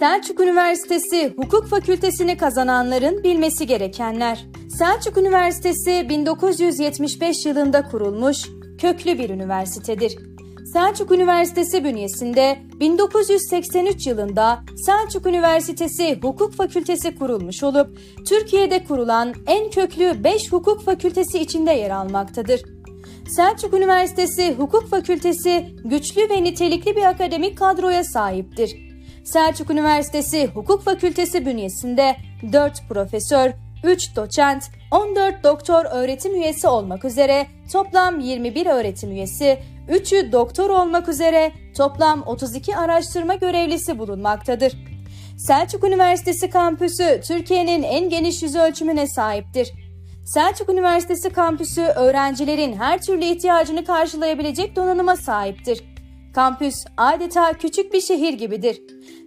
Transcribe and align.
Selçuk 0.00 0.40
Üniversitesi 0.40 1.34
Hukuk 1.36 1.66
Fakültesini 1.66 2.36
kazananların 2.36 3.24
bilmesi 3.24 3.66
gerekenler. 3.66 4.46
Selçuk 4.78 5.16
Üniversitesi 5.16 6.08
1975 6.08 7.46
yılında 7.46 7.88
kurulmuş, 7.88 8.36
köklü 8.78 9.18
bir 9.18 9.30
üniversitedir. 9.30 10.18
Selçuk 10.72 11.12
Üniversitesi 11.12 11.84
bünyesinde 11.84 12.58
1983 12.80 14.06
yılında 14.06 14.58
Selçuk 14.86 15.26
Üniversitesi 15.26 16.18
Hukuk 16.22 16.54
Fakültesi 16.54 17.16
kurulmuş 17.16 17.62
olup 17.62 17.98
Türkiye'de 18.28 18.84
kurulan 18.84 19.34
en 19.46 19.70
köklü 19.70 20.24
5 20.24 20.52
hukuk 20.52 20.84
fakültesi 20.84 21.38
içinde 21.38 21.72
yer 21.72 21.90
almaktadır. 21.90 22.60
Selçuk 23.28 23.74
Üniversitesi 23.74 24.54
Hukuk 24.54 24.88
Fakültesi 24.88 25.66
güçlü 25.84 26.30
ve 26.30 26.42
nitelikli 26.42 26.96
bir 26.96 27.02
akademik 27.02 27.58
kadroya 27.58 28.04
sahiptir. 28.04 28.89
Selçuk 29.24 29.70
Üniversitesi 29.70 30.46
Hukuk 30.46 30.82
Fakültesi 30.82 31.46
bünyesinde 31.46 32.16
4 32.52 32.88
profesör, 32.88 33.50
3 33.84 34.16
doçent, 34.16 34.64
14 34.90 35.44
doktor 35.44 35.84
öğretim 35.84 36.34
üyesi 36.34 36.68
olmak 36.68 37.04
üzere 37.04 37.46
toplam 37.72 38.20
21 38.20 38.66
öğretim 38.66 39.10
üyesi, 39.10 39.58
3'ü 39.88 40.32
doktor 40.32 40.70
olmak 40.70 41.08
üzere 41.08 41.52
toplam 41.76 42.22
32 42.26 42.76
araştırma 42.76 43.34
görevlisi 43.34 43.98
bulunmaktadır. 43.98 44.72
Selçuk 45.38 45.84
Üniversitesi 45.84 46.50
kampüsü 46.50 47.20
Türkiye'nin 47.24 47.82
en 47.82 48.08
geniş 48.08 48.42
yüz 48.42 48.56
ölçümüne 48.56 49.06
sahiptir. 49.06 49.72
Selçuk 50.24 50.68
Üniversitesi 50.68 51.30
kampüsü 51.30 51.82
öğrencilerin 51.82 52.72
her 52.72 53.02
türlü 53.02 53.24
ihtiyacını 53.24 53.84
karşılayabilecek 53.84 54.76
donanıma 54.76 55.16
sahiptir. 55.16 55.84
Kampüs 56.34 56.74
adeta 56.96 57.52
küçük 57.52 57.92
bir 57.92 58.00
şehir 58.00 58.32
gibidir. 58.32 58.82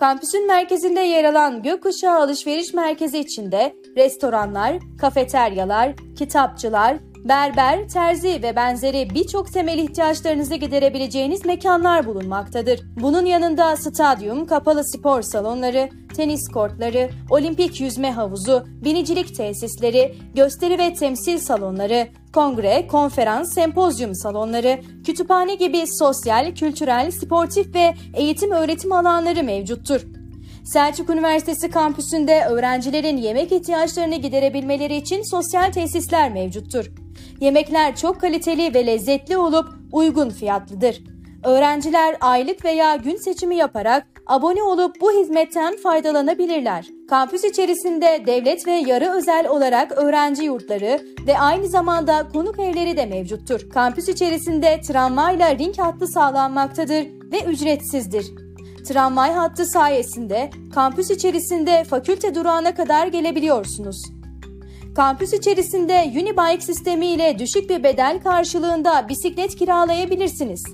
Kampüsün 0.00 0.46
merkezinde 0.46 1.00
yer 1.00 1.24
alan 1.24 1.62
Gökkuşağı 1.62 2.18
Alışveriş 2.18 2.74
Merkezi 2.74 3.18
içinde 3.18 3.76
restoranlar, 3.96 4.78
kafeteryalar, 5.00 5.94
kitapçılar, 6.18 6.96
berber, 7.28 7.88
terzi 7.88 8.42
ve 8.42 8.56
benzeri 8.56 9.08
birçok 9.14 9.52
temel 9.52 9.78
ihtiyaçlarınızı 9.78 10.54
giderebileceğiniz 10.54 11.44
mekanlar 11.44 12.06
bulunmaktadır. 12.06 12.80
Bunun 13.00 13.26
yanında 13.26 13.76
stadyum, 13.76 14.46
kapalı 14.46 14.84
spor 14.84 15.22
salonları, 15.22 15.88
tenis 16.16 16.48
kortları, 16.48 17.10
olimpik 17.30 17.80
yüzme 17.80 18.12
havuzu, 18.12 18.64
binicilik 18.84 19.36
tesisleri, 19.36 20.14
gösteri 20.34 20.78
ve 20.78 20.94
temsil 20.94 21.38
salonları, 21.38 22.08
kongre, 22.32 22.86
konferans, 22.86 23.54
sempozyum 23.54 24.14
salonları, 24.14 24.80
kütüphane 25.06 25.54
gibi 25.54 25.84
sosyal, 25.86 26.54
kültürel, 26.54 27.10
sportif 27.10 27.74
ve 27.74 27.94
eğitim 28.14 28.50
öğretim 28.50 28.92
alanları 28.92 29.42
mevcuttur. 29.42 30.00
Selçuk 30.64 31.10
Üniversitesi 31.10 31.70
kampüsünde 31.70 32.44
öğrencilerin 32.44 33.16
yemek 33.16 33.52
ihtiyaçlarını 33.52 34.16
giderebilmeleri 34.16 34.96
için 34.96 35.22
sosyal 35.22 35.72
tesisler 35.72 36.32
mevcuttur. 36.32 36.90
Yemekler 37.40 37.96
çok 37.96 38.20
kaliteli 38.20 38.74
ve 38.74 38.86
lezzetli 38.86 39.36
olup 39.36 39.68
uygun 39.92 40.30
fiyatlıdır. 40.30 41.02
Öğrenciler 41.44 42.16
aylık 42.20 42.64
veya 42.64 42.96
gün 42.96 43.16
seçimi 43.16 43.56
yaparak 43.56 44.15
abone 44.26 44.62
olup 44.62 45.00
bu 45.00 45.12
hizmetten 45.12 45.76
faydalanabilirler. 45.76 46.86
Kampüs 47.08 47.44
içerisinde 47.44 48.22
devlet 48.26 48.66
ve 48.66 48.72
yarı 48.72 49.10
özel 49.10 49.48
olarak 49.48 49.92
öğrenci 49.92 50.44
yurtları 50.44 51.00
ve 51.26 51.38
aynı 51.38 51.68
zamanda 51.68 52.28
konuk 52.32 52.58
evleri 52.58 52.96
de 52.96 53.06
mevcuttur. 53.06 53.70
Kampüs 53.70 54.08
içerisinde 54.08 54.80
tramvayla 54.80 55.58
ring 55.58 55.78
hattı 55.78 56.06
sağlanmaktadır 56.06 57.06
ve 57.32 57.40
ücretsizdir. 57.48 58.26
Tramvay 58.88 59.32
hattı 59.32 59.66
sayesinde 59.66 60.50
kampüs 60.74 61.10
içerisinde 61.10 61.84
fakülte 61.84 62.34
durağına 62.34 62.74
kadar 62.74 63.06
gelebiliyorsunuz. 63.06 64.02
Kampüs 64.96 65.32
içerisinde 65.32 66.12
Unibike 66.12 66.60
sistemi 66.60 67.06
ile 67.06 67.38
düşük 67.38 67.70
bir 67.70 67.84
bedel 67.84 68.20
karşılığında 68.22 69.08
bisiklet 69.08 69.56
kiralayabilirsiniz. 69.56 70.64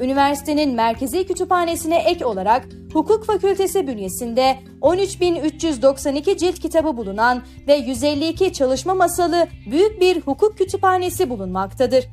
Üniversitenin 0.00 0.74
merkezi 0.74 1.26
kütüphanesine 1.26 1.98
ek 1.98 2.24
olarak 2.24 2.68
Hukuk 2.92 3.24
Fakültesi 3.24 3.86
bünyesinde 3.86 4.58
13.392 4.80 6.36
cilt 6.36 6.58
kitabı 6.58 6.96
bulunan 6.96 7.42
ve 7.66 7.74
152 7.74 8.52
çalışma 8.52 8.94
masalı 8.94 9.48
büyük 9.70 10.00
bir 10.00 10.20
hukuk 10.20 10.58
kütüphanesi 10.58 11.30
bulunmaktadır. 11.30 12.04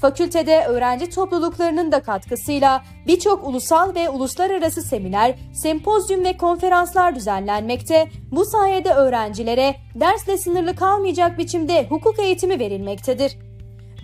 Fakültede 0.00 0.64
öğrenci 0.64 1.10
topluluklarının 1.10 1.92
da 1.92 2.02
katkısıyla 2.02 2.82
birçok 3.06 3.46
ulusal 3.46 3.94
ve 3.94 4.10
uluslararası 4.10 4.82
seminer, 4.82 5.34
sempozyum 5.52 6.24
ve 6.24 6.36
konferanslar 6.36 7.14
düzenlenmekte. 7.14 8.08
Bu 8.30 8.44
sayede 8.44 8.92
öğrencilere 8.94 9.74
dersle 9.94 10.38
sınırlı 10.38 10.74
kalmayacak 10.74 11.38
biçimde 11.38 11.86
hukuk 11.88 12.18
eğitimi 12.18 12.58
verilmektedir. 12.58 13.36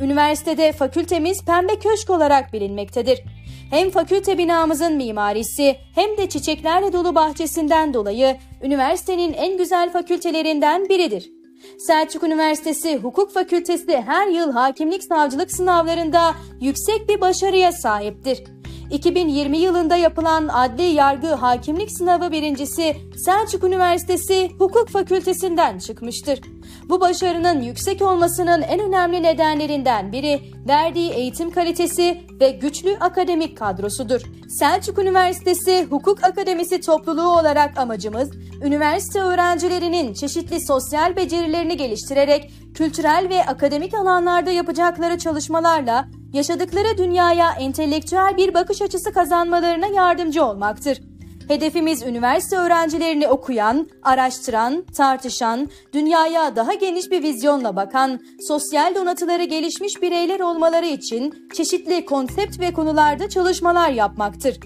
Üniversitede 0.01 0.73
fakültemiz 0.73 1.45
Pembe 1.45 1.79
Köşk 1.79 2.11
olarak 2.11 2.53
bilinmektedir. 2.53 3.23
Hem 3.71 3.91
fakülte 3.91 4.39
binamızın 4.39 4.97
mimarisi 4.97 5.77
hem 5.95 6.17
de 6.17 6.29
çiçeklerle 6.29 6.93
dolu 6.93 7.15
bahçesinden 7.15 7.95
dolayı 7.95 8.37
üniversitenin 8.63 9.33
en 9.33 9.59
güzel 9.59 9.93
fakültelerinden 9.93 10.89
biridir. 10.89 11.31
Selçuk 11.79 12.23
Üniversitesi 12.23 12.97
Hukuk 12.97 13.33
Fakültesi 13.33 14.03
her 14.07 14.27
yıl 14.27 14.53
hakimlik 14.53 15.05
savcılık 15.05 15.53
sınavlarında 15.53 16.35
yüksek 16.61 17.09
bir 17.09 17.21
başarıya 17.21 17.73
sahiptir. 17.73 18.45
2020 18.91 19.59
yılında 19.59 19.97
yapılan 19.97 20.49
adli 20.49 20.83
yargı 20.83 21.35
hakimlik 21.35 21.93
sınavı 21.93 22.33
birincisi 22.33 22.97
Selçuk 23.17 23.65
Üniversitesi 23.65 24.51
Hukuk 24.59 24.89
Fakültesinden 24.89 25.79
çıkmıştır. 25.79 26.41
Bu 26.89 27.01
başarının 27.01 27.63
yüksek 27.63 28.03
olmasının 28.03 28.63
en 28.63 28.81
önemli 28.81 29.23
nedenlerinden 29.23 30.13
biri 30.13 30.41
verdiği 30.69 31.11
eğitim 31.11 31.51
kalitesi 31.51 32.21
ve 32.41 32.51
güçlü 32.51 32.97
akademik 33.01 33.59
kadrosudur. 33.59 34.21
Selçuk 34.49 34.99
Üniversitesi 34.99 35.87
Hukuk 35.91 36.25
Akademisi 36.25 36.81
topluluğu 36.81 37.39
olarak 37.39 37.79
amacımız, 37.79 38.31
üniversite 38.63 39.21
öğrencilerinin 39.21 40.15
çeşitli 40.15 40.61
sosyal 40.61 41.17
becerilerini 41.17 41.77
geliştirerek 41.77 42.51
kültürel 42.75 43.27
ve 43.31 43.45
akademik 43.47 43.95
alanlarda 43.95 44.51
yapacakları 44.51 45.19
çalışmalarla 45.19 46.09
yaşadıkları 46.33 46.99
dünyaya 46.99 47.53
entelektüel 47.53 48.37
bir 48.37 48.55
bakış 48.55 48.83
açısı 48.83 49.13
kazanmalarına 49.13 49.87
yardımcı 49.87 50.45
olmaktır. 50.45 51.08
Hedefimiz 51.49 52.03
üniversite 52.03 52.57
öğrencilerini 52.57 53.29
okuyan, 53.29 53.89
araştıran, 54.03 54.85
tartışan, 54.97 55.69
dünyaya 55.93 56.57
daha 56.57 56.75
geniş 56.75 57.11
bir 57.11 57.23
vizyonla 57.23 57.77
bakan, 57.77 58.21
sosyal 58.49 58.95
donatıları 58.95 59.45
gelişmiş 59.45 60.03
bireyler 60.03 60.41
olmaları 60.41 60.87
için 60.87 61.49
çeşitli 61.55 62.05
konsept 62.05 62.61
ve 62.61 62.73
konularda 62.73 63.29
çalışmalar 63.29 63.91
yapmaktır. 63.91 64.61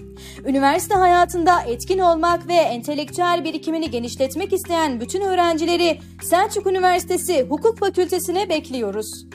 Üniversite 0.45 0.95
hayatında 0.95 1.61
etkin 1.61 1.99
olmak 1.99 2.47
ve 2.47 2.53
entelektüel 2.53 3.43
birikimini 3.43 3.91
genişletmek 3.91 4.53
isteyen 4.53 5.01
bütün 5.01 5.21
öğrencileri 5.21 5.99
Selçuk 6.21 6.67
Üniversitesi 6.67 7.43
Hukuk 7.49 7.79
Fakültesine 7.79 8.49
bekliyoruz. 8.49 9.25